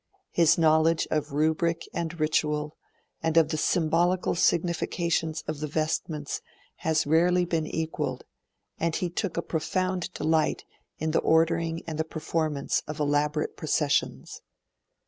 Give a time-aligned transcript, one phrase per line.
[0.31, 2.75] His knowledge of rubric and ritual,
[3.21, 6.41] and of the symbolical significations of vestments,
[6.77, 8.23] has rarely been equalled,
[8.79, 10.65] and he took a profound delight
[10.97, 14.41] in the ordering and the performance of elaborate processions.